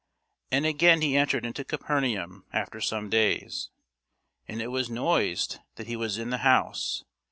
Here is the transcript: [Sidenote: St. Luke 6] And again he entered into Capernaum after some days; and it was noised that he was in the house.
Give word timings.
[Sidenote: 0.47 0.49
St. 0.49 0.55
Luke 0.55 0.55
6] 0.55 0.57
And 0.57 0.75
again 0.75 1.01
he 1.11 1.15
entered 1.17 1.45
into 1.45 1.63
Capernaum 1.63 2.45
after 2.51 2.81
some 2.81 3.09
days; 3.11 3.69
and 4.47 4.59
it 4.59 4.69
was 4.71 4.89
noised 4.89 5.59
that 5.75 5.85
he 5.85 5.95
was 5.95 6.17
in 6.17 6.31
the 6.31 6.39
house. 6.39 7.03